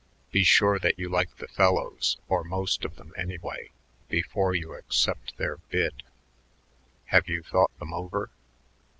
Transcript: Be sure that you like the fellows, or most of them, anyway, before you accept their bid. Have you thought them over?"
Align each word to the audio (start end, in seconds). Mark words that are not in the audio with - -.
Be 0.31 0.43
sure 0.43 0.79
that 0.79 0.97
you 0.97 1.09
like 1.09 1.37
the 1.37 1.47
fellows, 1.47 2.17
or 2.27 2.43
most 2.43 2.83
of 2.85 2.95
them, 2.95 3.13
anyway, 3.15 3.69
before 4.09 4.55
you 4.55 4.73
accept 4.73 5.37
their 5.37 5.57
bid. 5.69 6.01
Have 7.13 7.27
you 7.29 7.43
thought 7.43 7.77
them 7.77 7.93
over?" 7.93 8.31